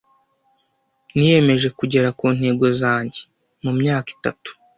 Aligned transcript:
Niyemeje 1.15 1.67
kugera 1.79 2.07
kuntego 2.19 2.65
zanjye 2.79 3.19
mumyaka 3.63 4.09
itatu. 4.17 4.49